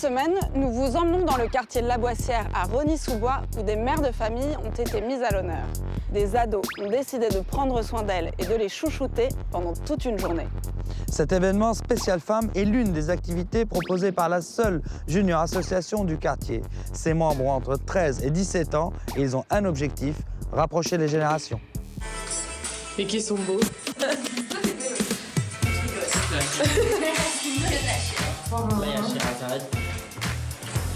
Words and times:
Cette 0.00 0.12
semaine, 0.12 0.40
nous 0.54 0.70
vous 0.70 0.96
emmenons 0.96 1.26
dans 1.26 1.36
le 1.36 1.46
quartier 1.46 1.82
de 1.82 1.86
la 1.86 1.98
Boissière 1.98 2.48
à 2.54 2.64
Rony-sous-Bois 2.64 3.42
où 3.58 3.62
des 3.62 3.76
mères 3.76 4.00
de 4.00 4.10
famille 4.10 4.56
ont 4.64 4.70
été 4.70 5.02
mises 5.02 5.22
à 5.22 5.30
l'honneur. 5.30 5.66
Des 6.10 6.36
ados 6.36 6.64
ont 6.82 6.88
décidé 6.88 7.28
de 7.28 7.40
prendre 7.40 7.82
soin 7.82 8.02
d'elles 8.02 8.32
et 8.38 8.46
de 8.46 8.54
les 8.54 8.70
chouchouter 8.70 9.28
pendant 9.50 9.74
toute 9.74 10.06
une 10.06 10.18
journée. 10.18 10.48
Cet 11.06 11.32
événement 11.32 11.74
spécial 11.74 12.18
femmes 12.18 12.48
est 12.54 12.64
l'une 12.64 12.94
des 12.94 13.10
activités 13.10 13.66
proposées 13.66 14.10
par 14.10 14.30
la 14.30 14.40
seule 14.40 14.80
junior 15.06 15.42
association 15.42 16.04
du 16.04 16.16
quartier. 16.16 16.62
Ses 16.94 17.12
membres 17.12 17.44
ont 17.44 17.50
entre 17.50 17.76
13 17.76 18.24
et 18.24 18.30
17 18.30 18.74
ans 18.76 18.94
et 19.18 19.20
ils 19.20 19.36
ont 19.36 19.44
un 19.50 19.66
objectif, 19.66 20.16
rapprocher 20.50 20.96
les 20.96 21.08
générations. 21.08 21.60
Et 22.96 23.04
qui 23.04 23.20
sont 23.20 23.36
beaux. 23.36 23.60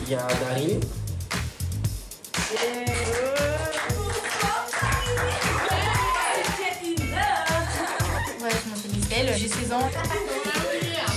Il 0.07 0.13
y 0.13 0.15
a 0.17 0.27
Daryl. 0.41 0.81
Ouais, 8.43 8.51
je 8.51 8.69
m'appelle 8.69 8.99
Isabelle, 8.99 9.35
j'ai 9.39 9.49
16 9.49 9.73
ans. 9.73 9.89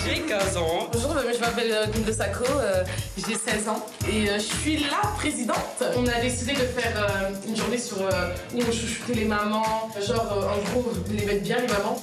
J'ai 0.05 0.21
15 0.21 0.57
ans. 0.57 0.87
Bonjour, 0.93 1.11
euh, 1.17 1.33
je 1.33 1.39
m'appelle 1.39 1.71
euh, 1.71 1.87
Kunde 1.87 2.13
Sako, 2.13 2.45
euh, 2.59 2.83
j'ai 3.17 3.35
16 3.35 3.67
ans 3.67 3.85
et 4.09 4.29
euh, 4.29 4.35
je 4.35 4.55
suis 4.61 4.77
la 4.85 5.05
présidente. 5.17 5.83
On 5.97 6.07
a 6.07 6.21
décidé 6.21 6.53
de 6.53 6.59
faire 6.59 6.93
euh, 6.95 7.31
une 7.45 7.57
journée 7.57 7.77
sur, 7.77 8.01
euh, 8.01 8.29
où 8.53 8.59
on 8.59 8.71
chouchoutait 8.71 9.15
les 9.15 9.25
mamans, 9.25 9.89
genre 10.07 10.31
euh, 10.31 10.49
en 10.49 10.71
gros 10.81 10.91
les 11.11 11.25
mettre 11.25 11.43
bien 11.43 11.57
les 11.59 11.67
mamans. 11.67 12.01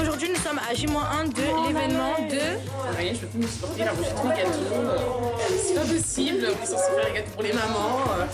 Aujourd'hui, 0.00 0.28
nous 0.28 0.36
sommes 0.40 0.58
à 0.58 0.74
J-1 0.74 1.32
de 1.32 1.66
l'événement 1.66 2.14
de... 2.30 2.40
Oui, 2.98 3.18
je 3.20 3.26
peux 3.26 3.38
me 3.38 3.46
supporter, 3.46 3.82
j'ai 3.82 4.14
trop 4.14 4.28
de 4.28 4.34
gâteaux. 4.34 4.50
C'est 5.60 5.74
pas 5.74 5.80
possible, 5.80 6.46
on 6.48 6.62
est 6.62 6.66
censé 6.66 6.84
faire 6.94 7.06
les 7.08 7.14
gâteaux 7.14 7.32
pour 7.32 7.42
les 7.42 7.52
mamans. 7.52 8.00
euh. 8.20 8.26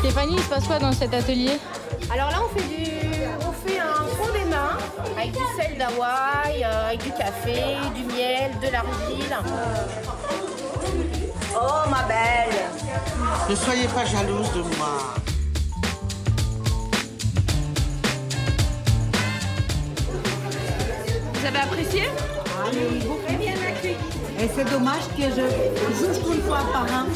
Stéphanie, 0.00 0.34
il 0.36 0.42
se 0.42 0.48
passe 0.48 0.66
quoi 0.66 0.78
dans 0.78 0.92
cet 0.92 1.14
atelier? 1.14 1.58
Alors 2.12 2.30
là, 2.30 2.40
on 2.44 2.48
fait, 2.58 2.64
du... 2.68 3.03
avec 5.24 5.32
du 5.32 5.44
sel 5.56 5.78
d'Hawaï, 5.78 6.64
euh, 6.64 6.88
avec 6.88 7.02
du 7.02 7.10
café, 7.10 7.76
du 7.94 8.02
miel, 8.04 8.52
de 8.62 8.70
l'argile. 8.70 9.36
Oh 11.56 11.88
ma 11.90 12.02
belle 12.02 12.64
Ne 13.48 13.54
soyez 13.54 13.86
pas 13.88 14.04
jalouse 14.04 14.52
de 14.52 14.60
moi. 14.76 15.14
Vous 21.32 21.46
avez 21.46 21.58
apprécié 21.58 22.02
Et 24.40 24.48
c'est 24.54 24.70
dommage 24.70 25.06
que 25.16 25.22
je 25.22 26.04
juste 26.04 26.22
une 26.34 26.42
fois 26.42 26.60
par 26.72 26.84
an. 26.84 27.06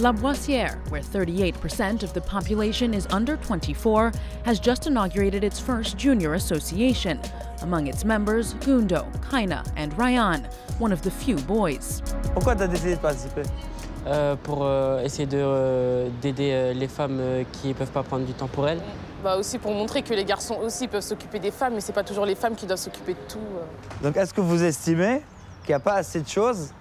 La 0.00 0.12
Boissière, 0.12 0.78
where 0.88 1.02
38% 1.02 2.02
of 2.02 2.14
the 2.14 2.22
population 2.22 2.94
is 2.94 3.06
under 3.10 3.36
24, 3.36 4.10
has 4.46 4.58
just 4.58 4.86
inaugurated 4.86 5.44
its 5.44 5.60
first 5.60 5.98
junior 5.98 6.32
association. 6.34 7.20
Among 7.60 7.86
its 7.86 8.02
members, 8.02 8.54
Gundo, 8.60 9.04
Kaina, 9.20 9.62
and 9.76 9.92
Ryan, 9.98 10.48
one 10.78 10.90
of 10.90 11.02
the 11.02 11.10
few 11.10 11.36
boys. 11.46 12.00
Pourquoi 12.32 12.56
tu 12.56 12.62
as 12.62 12.68
décidé 12.68 12.94
de 12.94 13.00
participer? 13.00 13.42
Euh, 14.06 14.36
pour 14.42 14.60
euh, 14.62 15.02
essayer 15.02 15.28
euh, 15.34 16.08
d'aider 16.22 16.52
euh, 16.54 16.72
les 16.72 16.88
femmes 16.88 17.20
qui 17.52 17.68
ne 17.68 17.74
peuvent 17.74 17.90
pas 17.90 18.02
prendre 18.02 18.24
du 18.24 18.32
temps 18.32 18.48
pour 18.48 18.66
elles. 18.66 18.80
Bah 19.22 19.36
aussi 19.36 19.58
pour 19.58 19.74
montrer 19.74 20.00
que 20.00 20.14
les 20.14 20.24
garçons 20.24 20.56
aussi 20.62 20.88
peuvent 20.88 21.02
s'occuper 21.02 21.38
des 21.38 21.50
femmes, 21.50 21.74
mais 21.74 21.82
c'est 21.82 21.92
pas 21.92 22.04
toujours 22.04 22.24
les 22.24 22.36
femmes 22.36 22.54
qui 22.54 22.64
doivent 22.64 22.78
s'occuper 22.78 23.12
de 23.12 23.28
tout. 23.28 23.38
Donc 24.02 24.16
est-ce 24.16 24.32
que 24.32 24.40
vous 24.40 24.64
estimez 24.64 25.20
qu'il 25.62 25.72
n'y 25.72 25.74
a 25.74 25.80
pas 25.80 25.96
assez 25.96 26.22
de 26.22 26.28
choses 26.28 26.72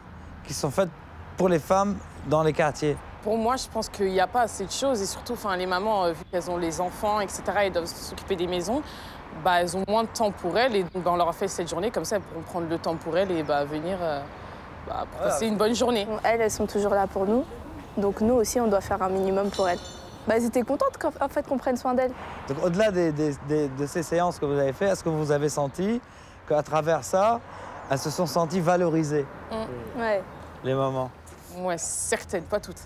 qui 0.47 0.53
sont 0.53 0.71
faites 0.71 0.89
pour 1.35 1.49
les 1.49 1.59
femmes 1.59 1.97
dans 2.29 2.43
les 2.43 2.53
quartiers? 2.53 2.95
Pour 3.23 3.37
moi, 3.37 3.57
je 3.57 3.67
pense 3.67 3.89
qu'il 3.89 4.11
n'y 4.11 4.19
a 4.21 4.27
pas 4.27 4.41
assez 4.41 4.65
de 4.65 4.71
choses 4.71 5.01
et 5.01 5.05
surtout, 5.05 5.33
enfin, 5.33 5.55
les 5.57 5.65
mamans, 5.65 6.05
euh, 6.05 6.11
vu 6.13 6.23
qu'elles 6.31 6.49
ont 6.49 6.57
les 6.57 6.79
enfants, 6.79 7.19
etc., 7.19 7.41
elles 7.63 7.71
doivent 7.73 7.85
s'occuper 7.85 8.35
des 8.37 8.47
maisons, 8.47 8.81
bah, 9.43 9.61
elles 9.61 9.75
ont 9.75 9.83
moins 9.87 10.03
de 10.03 10.07
temps 10.09 10.31
pour 10.31 10.57
elles 10.57 10.75
et 10.75 10.83
donc 10.83 11.03
bah, 11.03 11.11
on 11.13 11.17
leur 11.17 11.27
a 11.29 11.33
fait 11.33 11.47
cette 11.49 11.69
journée 11.69 11.91
comme 11.91 12.05
ça, 12.05 12.15
elles 12.15 12.21
pourront 12.21 12.41
prendre 12.43 12.67
le 12.69 12.77
temps 12.77 12.95
pour 12.95 13.17
elles 13.17 13.31
et 13.31 13.43
bah, 13.43 13.65
venir 13.65 13.97
euh, 14.01 14.21
bah, 14.87 15.05
pour 15.11 15.21
passer 15.21 15.47
une 15.47 15.57
bonne 15.57 15.75
journée. 15.75 16.07
Elles, 16.23 16.41
elles 16.41 16.51
sont 16.51 16.65
toujours 16.65 16.93
là 16.93 17.07
pour 17.07 17.25
nous. 17.25 17.43
Donc 17.97 18.21
nous 18.21 18.35
aussi, 18.35 18.59
on 18.61 18.67
doit 18.67 18.79
faire 18.81 19.01
un 19.01 19.09
minimum 19.09 19.49
pour 19.49 19.67
elles. 19.67 19.79
Bah, 20.25 20.35
elles 20.37 20.45
étaient 20.45 20.61
contentes 20.63 20.97
qu'en 20.97 21.11
en 21.19 21.27
fait, 21.27 21.45
qu'on 21.45 21.57
prenne 21.57 21.75
soin 21.75 21.93
d'elles. 21.93 22.13
Donc 22.47 22.63
au-delà 22.63 22.89
des- 22.91 23.11
des- 23.11 23.35
des- 23.49 23.67
de 23.67 23.85
ces 23.85 24.03
séances 24.03 24.39
que 24.39 24.45
vous 24.45 24.57
avez 24.57 24.71
faites, 24.73 24.91
est-ce 24.93 25.03
que 25.03 25.09
vous 25.09 25.31
avez 25.31 25.49
senti 25.49 26.01
qu'à 26.47 26.63
travers 26.63 27.03
ça, 27.03 27.41
elles 27.91 27.99
se 27.99 28.09
sont 28.09 28.25
senties 28.25 28.61
valorisées, 28.61 29.25
Ouais. 29.97 30.23
les 30.63 30.73
mamans? 30.73 31.09
Ouais, 31.57 31.77
certaines, 31.77 32.43
pas 32.43 32.59
toutes. 32.59 32.81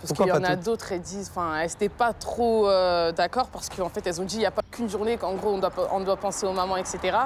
Parce 0.00 0.12
qu'il 0.12 0.26
y 0.26 0.32
en 0.32 0.44
a 0.44 0.56
d'autres, 0.56 0.92
elles 0.92 1.00
disent, 1.00 1.30
enfin, 1.34 1.56
elles 1.58 1.70
n'étaient 1.70 1.88
pas 1.88 2.12
trop 2.12 2.68
euh, 2.68 3.12
d'accord 3.12 3.48
parce 3.48 3.68
qu'en 3.68 3.88
fait, 3.88 4.06
elles 4.06 4.20
ont 4.20 4.24
dit, 4.24 4.36
il 4.36 4.40
n'y 4.40 4.46
a 4.46 4.50
pas 4.50 4.62
qu'une 4.70 4.88
journée, 4.88 5.16
qu'en 5.16 5.34
gros, 5.34 5.50
on 5.50 5.58
doit, 5.58 5.72
on 5.92 6.00
doit 6.00 6.16
penser 6.16 6.46
aux 6.46 6.52
mamans, 6.52 6.76
etc. 6.76 7.16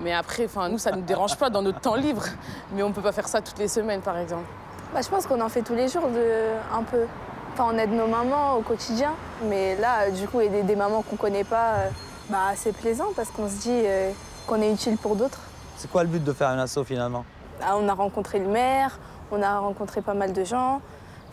Mais 0.00 0.12
après, 0.12 0.46
enfin, 0.46 0.68
nous, 0.68 0.78
ça 0.78 0.90
ne 0.90 0.96
nous 0.96 1.02
dérange 1.02 1.36
pas 1.36 1.50
dans 1.50 1.62
notre 1.62 1.80
temps 1.80 1.94
libre. 1.94 2.24
Mais 2.72 2.82
on 2.82 2.88
ne 2.88 2.94
peut 2.94 3.02
pas 3.02 3.12
faire 3.12 3.28
ça 3.28 3.40
toutes 3.40 3.58
les 3.58 3.68
semaines, 3.68 4.00
par 4.00 4.18
exemple. 4.18 4.46
Bah, 4.92 5.00
je 5.02 5.08
pense 5.08 5.26
qu'on 5.26 5.40
en 5.40 5.48
fait 5.48 5.62
tous 5.62 5.74
les 5.74 5.88
jours 5.88 6.08
de... 6.08 6.52
un 6.72 6.82
peu. 6.82 7.06
Enfin, 7.52 7.66
on 7.72 7.78
aide 7.78 7.92
nos 7.92 8.08
mamans 8.08 8.56
au 8.56 8.62
quotidien. 8.62 9.12
Mais 9.44 9.76
là, 9.76 10.10
du 10.10 10.26
coup, 10.26 10.40
aider 10.40 10.62
des 10.62 10.76
mamans 10.76 11.02
qu'on 11.02 11.16
connaît 11.16 11.44
pas, 11.44 11.74
euh, 11.74 11.88
bah, 12.28 12.52
c'est 12.56 12.72
plaisant 12.72 13.08
parce 13.14 13.30
qu'on 13.30 13.48
se 13.48 13.60
dit 13.60 13.82
euh, 13.84 14.10
qu'on 14.46 14.60
est 14.60 14.72
utile 14.72 14.96
pour 14.96 15.14
d'autres. 15.14 15.40
C'est 15.76 15.90
quoi 15.90 16.02
le 16.02 16.08
but 16.08 16.22
de 16.22 16.32
faire 16.32 16.48
une 16.50 16.60
asso 16.60 16.82
finalement? 16.84 17.24
Ah, 17.62 17.76
on 17.76 17.88
a 17.88 17.94
rencontré 17.94 18.40
le 18.40 18.48
maire, 18.48 18.98
on 19.30 19.42
a 19.42 19.58
rencontré 19.58 20.00
pas 20.00 20.14
mal 20.14 20.32
de 20.32 20.44
gens. 20.44 20.80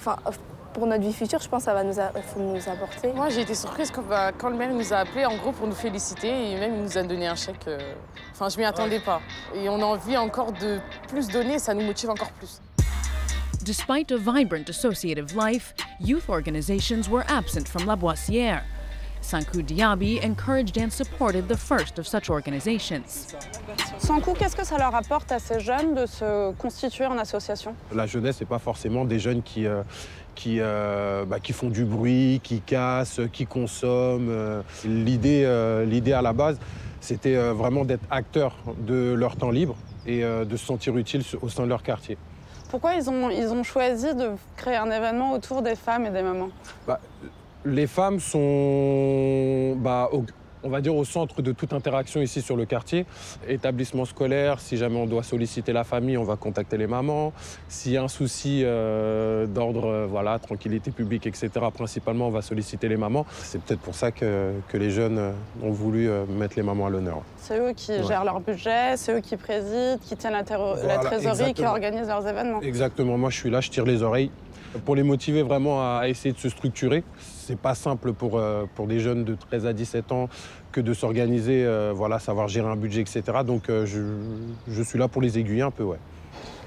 Enfin, 0.04 0.16
pour 0.74 0.88
notre 0.88 1.04
vie 1.04 1.14
future, 1.14 1.40
je 1.40 1.48
pense 1.48 1.60
que 1.60 1.66
ça 1.66 1.74
va 1.76 1.84
nous, 1.84 2.00
a- 2.00 2.12
faut 2.34 2.40
nous 2.40 2.58
apporter. 2.68 3.14
Moi, 3.14 3.30
j'ai 3.30 3.42
été 3.42 3.54
surprise 3.54 3.92
quand, 3.92 4.02
bah, 4.02 4.32
quand 4.36 4.50
le 4.50 4.56
maire 4.56 4.74
nous 4.74 4.92
a 4.94 4.98
appelés, 4.98 5.26
en 5.28 5.36
gros, 5.36 5.52
pour 5.52 5.68
nous 5.68 5.76
féliciter. 5.76 6.52
Et 6.54 6.56
même, 6.60 6.76
il 6.78 6.82
nous 6.84 6.98
a 6.98 7.04
donné 7.04 7.28
un 7.28 7.36
chèque. 7.36 7.68
euh, 7.68 7.78
Enfin, 8.32 8.50
je 8.50 8.58
m'y 8.58 8.66
attendais 8.66 9.00
pas. 9.00 9.22
Et 9.54 9.70
on 9.70 9.80
a 9.82 9.86
envie 9.86 10.18
encore 10.18 10.52
de 10.54 10.80
plus 11.08 11.28
donner, 11.28 11.60
ça 11.60 11.74
nous 11.76 11.86
motive 11.86 12.10
encore 12.10 12.32
plus. 12.32 12.60
Despite 13.64 14.12
a 14.12 14.18
vibrant 14.18 14.64
associative 14.70 15.36
life, 15.38 15.76
youth 16.00 16.28
organizations 16.30 17.08
were 17.12 17.24
absent 17.30 17.68
from 17.68 17.86
La 17.86 17.96
Boissière. 17.96 18.64
Sanku 19.22 19.62
Diaby 19.62 20.20
encouraged 20.24 20.78
and 20.78 20.90
supported 20.90 21.48
the 21.48 21.56
first 21.56 22.00
of 22.00 22.08
such 22.08 22.30
organizations. 22.30 23.28
Sans 23.98 24.20
coup, 24.20 24.34
qu'est-ce 24.34 24.56
que 24.56 24.66
ça 24.66 24.78
leur 24.78 24.94
apporte 24.96 25.32
à 25.32 25.40
ces 25.40 25.60
jeunes 25.60 25.96
de 25.96 26.06
se 26.06 26.52
constituer 26.54 27.06
en 27.06 27.18
association? 27.18 27.76
La 27.94 28.08
jeunesse, 28.08 28.38
c'est 28.40 28.46
pas 28.46 28.60
forcément 28.60 29.06
des 29.06 29.20
jeunes 29.20 29.42
qui, 29.44 29.66
euh, 29.66 29.84
qui, 30.36 30.58
euh, 30.60 31.24
bah, 31.26 31.40
qui 31.40 31.54
font 31.54 31.70
du 31.70 31.86
bruit, 31.86 32.42
qui 32.44 32.62
cassent, 32.62 33.22
qui 33.32 33.46
consomment. 33.46 34.64
L'idée, 34.86 35.44
euh, 35.46 35.86
l'idée 35.86 36.14
à 36.14 36.22
la 36.22 36.34
base, 36.34 36.60
c'était 37.00 37.36
euh, 37.36 37.54
vraiment 37.54 37.86
d'être 37.86 38.04
acteurs 38.10 38.56
de 38.80 39.14
leur 39.14 39.36
temps 39.36 39.52
libre 39.52 39.76
et 40.06 40.24
euh, 40.24 40.46
de 40.46 40.58
se 40.58 40.66
sentir 40.66 40.98
utile 40.98 41.24
au 41.42 41.50
sein 41.50 41.64
de 41.64 41.70
leur 41.70 41.84
quartier. 41.84 42.18
Pourquoi 42.70 42.94
ils 42.96 43.10
ont, 43.10 43.30
ils 43.30 43.52
ont 43.52 43.64
choisi 43.64 44.16
de 44.16 44.32
créer 44.56 44.78
un 44.78 44.90
événement 44.90 45.34
autour 45.34 45.62
des 45.62 45.76
femmes 45.76 46.06
et 46.06 46.10
des 46.10 46.22
mamans? 46.22 46.50
Bah, 46.88 47.00
les 47.66 47.88
femmes 47.88 48.20
sont, 48.20 49.76
bah, 49.78 50.10
on 50.64 50.70
va 50.70 50.82
dire, 50.82 50.96
au 50.96 51.06
centre 51.06 51.42
de 51.42 51.52
toute 51.52 51.74
interaction 51.74 52.22
ici 52.22 52.42
sur 52.42 52.56
le 52.56 52.66
quartier. 52.66 53.06
Établissement 53.48 54.06
scolaire, 54.06 54.60
si 54.60 54.78
jamais 54.78 54.98
on 54.98 55.06
doit 55.08 55.24
solliciter 55.24 55.74
la 55.74 55.84
famille, 55.84 56.18
on 56.18 56.24
va 56.24 56.36
contacter 56.36 56.78
les 56.78 56.88
mamans. 56.88 57.34
S'il 57.68 57.94
y 57.94 57.98
a 57.98 58.04
un 58.04 58.08
souci 58.08 58.62
euh, 58.64 59.46
d'ordre, 59.48 59.86
euh, 59.86 60.08
voilà, 60.10 60.40
tranquillité 60.40 60.92
publique, 60.92 61.28
etc., 61.28 61.50
principalement, 61.74 62.28
on 62.28 62.32
va 62.32 62.42
solliciter 62.42 62.88
les 62.88 62.98
mamans. 62.98 63.26
C'est 63.44 63.62
peut-être 63.62 63.82
pour 63.82 63.96
ça 63.96 64.12
que, 64.12 64.52
que 64.68 64.78
les 64.78 64.92
jeunes 64.92 65.18
euh, 65.18 65.32
ont 65.64 65.72
voulu 65.72 66.10
mettre 66.30 66.56
les 66.58 66.64
mamans 66.64 66.88
à 66.88 66.90
l'honneur. 66.90 67.22
C'est 67.38 67.60
eux 67.60 67.74
qui 67.76 67.92
Ouais. 67.92 68.04
gèrent 68.08 68.24
leur 68.24 68.40
budget, 68.40 68.96
c'est 68.96 69.14
eux 69.14 69.20
qui 69.20 69.36
président, 69.38 69.98
qui 70.02 70.16
tiennent 70.16 70.34
la, 70.34 70.44
trésorerie, 70.44 71.54
qui 71.54 71.66
organisent 71.66 72.08
leurs 72.08 72.26
événements. 72.28 72.62
Exactement, 72.62 73.18
moi 73.18 73.30
je 73.30 73.38
suis 73.38 73.50
là, 73.50 73.60
je 73.62 73.70
tire 73.70 73.86
les 73.86 74.02
oreilles. 74.02 74.32
Pour 74.86 74.96
les 74.96 75.04
motiver 75.04 75.44
vraiment 75.44 75.82
à 76.00 76.08
essayer 76.08 76.34
de 76.34 76.40
se 76.40 76.48
structurer, 76.48 77.04
c'est 77.20 77.58
pas 77.58 77.76
simple 77.76 78.14
pour, 78.14 78.38
euh, 78.38 78.64
pour 78.76 78.88
des 78.88 79.00
jeunes 79.02 79.26
de 79.26 79.36
13 79.36 79.66
à 79.66 79.74
17 79.74 80.12
ans 80.14 80.30
que 80.72 80.82
de 80.82 80.94
s'organiser, 80.94 81.64
euh, 81.66 81.92
voilà, 81.96 82.20
savoir 82.20 82.48
gérer 82.48 82.68
un 82.70 82.76
budget, 82.76 83.02
etc. 83.02 83.24
Donc 83.46 83.70
euh, 83.70 83.86
je, 83.86 84.00
je 84.68 84.84
suis 84.84 84.98
là 85.00 85.08
pour 85.08 85.22
les 85.22 85.38
aiguiller 85.38 85.62
un 85.64 85.72
peu, 85.72 85.84
ouais. 85.84 85.98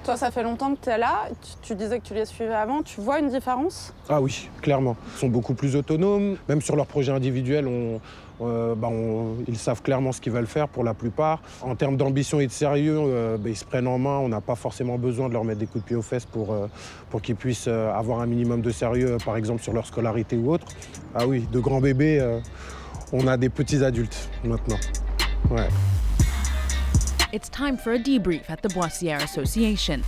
Toi, 0.04 0.19
ça 0.19 0.31
fait 0.31 0.42
longtemps 0.42 0.75
que 0.75 0.81
tu 0.84 0.90
es 0.90 0.98
là. 0.98 1.28
Tu, 1.62 1.69
tu 1.69 1.75
disais 1.75 1.98
que 1.98 2.04
tu 2.04 2.12
les 2.12 2.26
suivais 2.26 2.52
avant. 2.52 2.82
Tu 2.82 3.00
vois 3.00 3.20
une 3.20 3.31
différence? 3.31 3.94
Ah 4.10 4.20
oui, 4.20 4.50
clairement. 4.60 4.96
Ils 5.14 5.19
sont 5.19 5.28
beaucoup 5.28 5.54
plus 5.54 5.76
autonomes. 5.76 6.36
Même 6.46 6.60
sur 6.60 6.76
leurs 6.76 6.84
projets 6.86 7.10
individuels, 7.12 7.66
on, 7.66 8.02
euh, 8.42 8.75
bah, 8.75 8.88
on- 8.90 9.36
ils 9.48 9.56
savent 9.56 9.81
clairement 9.81 10.12
ce 10.12 10.20
qu'ils 10.20 10.32
veulent 10.34 10.46
faire 10.46 10.69
pour 10.69 10.84
la 10.84 10.92
plupart. 10.92 11.40
En 11.62 11.75
termes 11.75 11.96
d'ambition 11.96 12.38
et 12.38 12.46
de 12.46 12.52
sérieux, 12.52 12.98
euh, 13.00 13.38
bah, 13.38 13.48
ils 13.48 13.56
se 13.56 13.64
prennent 13.64 13.86
en 13.86 13.96
main. 13.96 14.19
On 14.19 14.28
n'a 14.28 14.42
pas 14.42 14.56
forcément 14.56 14.98
besoin 14.98 15.28
de 15.28 15.32
leur 15.32 15.42
mettre 15.44 15.60
des 15.60 15.66
coups 15.66 15.82
de 15.84 15.88
pied 15.88 15.96
aux 15.96 16.02
fesses 16.02 16.26
pour, 16.26 16.52
euh, 16.52 16.66
pour 17.08 17.22
qu'ils 17.22 17.36
puissent 17.36 17.66
avoir 17.69 18.20
un 18.20 18.26
minimum 18.26 18.60
de 18.60 18.70
sérieux, 18.70 19.16
par 19.25 19.38
exemple 19.38 19.62
sur 19.62 19.72
leur 19.72 19.86
scolarité 19.86 20.36
ou 20.36 20.52
autre. 20.52 20.66
Ah 21.14 21.26
oui, 21.26 21.46
de 21.50 21.60
grands 21.60 21.81
bébés, 21.81 22.20
on 23.12 23.27
a 23.27 23.37
des 23.37 23.49
petits 23.49 23.85
adultes 23.85 24.29
maintenant. 24.45 24.79
Ouais. 25.51 25.69
It's 27.33 27.51
time 27.51 27.77
for 27.77 27.93
a 27.93 27.99
debrief 27.99 28.49
at 28.49 28.59
the 28.59 28.73
Boissière 28.73 29.23
Association. 29.23 30.01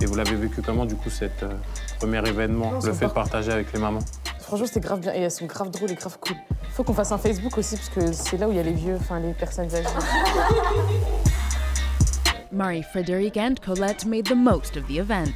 Et 0.00 0.06
vous 0.06 0.14
l'avez 0.14 0.36
vécu 0.36 0.62
comment, 0.62 0.86
du 0.86 0.94
coup, 0.94 1.10
cet 1.10 1.42
euh, 1.42 1.52
premier 1.98 2.26
événement, 2.26 2.72
Non, 2.72 2.80
le 2.80 2.92
fait 2.94 3.06
de 3.06 3.10
partager 3.10 3.52
avec 3.52 3.72
les 3.72 3.78
mamans? 3.78 4.00
Franchement, 4.40 4.66
c'était 4.66 4.80
grave 4.80 5.00
bien 5.00 5.12
et 5.14 5.20
elles 5.20 5.30
sont 5.30 5.46
grave 5.46 5.70
drôles 5.70 5.92
et 5.92 5.94
grave 5.94 6.18
cool. 6.18 6.36
Faut 6.70 6.82
qu'on 6.82 6.94
fasse 6.94 7.12
un 7.12 7.18
Facebook 7.18 7.58
aussi 7.58 7.76
parce 7.76 7.90
que 7.90 8.12
c'est 8.12 8.38
là 8.38 8.48
où 8.48 8.52
il 8.52 8.56
y 8.56 8.60
a 8.60 8.62
les 8.62 8.72
vieux, 8.72 8.96
enfin 8.98 9.20
les 9.20 9.34
personnes 9.34 9.72
âgées. 9.74 9.84
Marie 12.50 12.82
Frederic 12.82 13.36
and 13.36 13.54
Colette 13.64 14.06
made 14.06 14.24
the 14.24 14.34
most 14.34 14.76
of 14.76 14.86
the 14.88 14.96
event. 14.96 15.34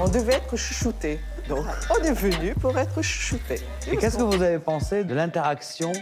On 0.00 0.08
devait 0.08 0.34
être 0.34 0.56
chouchoutés. 0.56 1.20
Donc, 1.48 1.64
on 1.90 2.02
est 2.02 2.12
venu 2.12 2.54
pour 2.54 2.76
être 2.76 3.02
chouchoutés. 3.02 3.60
Et 3.90 3.96
qu'est-ce 3.96 4.18
que 4.18 4.22
vous 4.22 4.42
avez 4.42 4.58
pensé 4.58 5.04
de 5.04 5.14
l'interaction 5.14 5.92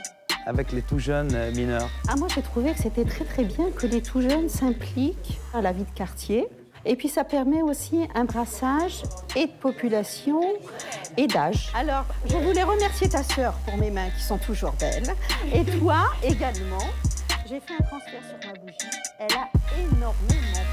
avec 0.47 0.73
les 0.73 0.83
tout 0.83 0.99
jeunes 0.99 1.35
euh, 1.35 1.53
mineurs? 1.53 1.91
Ah, 2.09 2.17
moi, 2.17 2.29
j'ai 2.35 2.43
trouvé 2.43 2.73
que 2.73 2.79
c'était 2.79 3.05
très 3.05 3.25
très 3.25 3.45
bien 3.45 3.71
que 3.71 3.87
les 3.87 4.03
tout 4.03 4.23
jeunes 4.23 4.49
s'impliquent 4.49 5.39
à 5.53 5.61
la 5.61 5.73
vie 5.73 5.85
de 5.85 5.95
quartier. 5.95 6.49
Et 6.87 6.97
puis 6.97 7.09
ça 7.09 7.25
permet 7.25 7.63
aussi 7.63 8.07
un 8.15 8.25
brassage 8.25 9.03
et 9.37 9.47
de 9.47 9.53
population 9.53 10.41
et 11.17 11.27
d'âge. 11.27 11.73
Alors, 11.75 12.05
je 12.27 12.37
voulais 12.37 12.63
remercier 12.63 13.09
ta 13.09 13.23
sœur 13.23 13.55
pour 13.67 13.79
mes 13.79 13.91
mains 13.91 14.11
qui 14.11 14.23
sont 14.23 14.39
toujours 14.39 14.73
belles. 14.73 15.15
Et 15.55 15.65
toi 15.65 16.11
également. 16.23 16.85
J'ai 17.49 17.61
fait 17.61 17.75
un 17.81 17.85
transfert 17.85 18.21
sur 18.23 18.49
ma 18.49 18.55
bougie. 18.59 18.75
Elle 19.19 19.35
a 19.35 19.49
énormément 19.79 20.65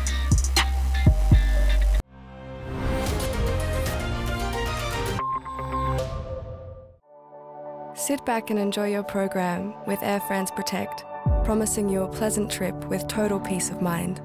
Sit 8.02 8.26
back 8.26 8.50
and 8.50 8.58
enjoy 8.58 8.90
your 8.90 9.04
program 9.04 9.76
with 9.86 10.02
Air 10.02 10.22
France 10.22 10.50
Protect, 10.50 11.06
promising 11.44 11.88
you 11.88 12.02
a 12.02 12.08
pleasant 12.08 12.52
trip 12.52 12.74
with 12.86 13.08
total 13.08 13.40
peace 13.40 13.70
of 13.70 13.80
mind. 13.80 14.20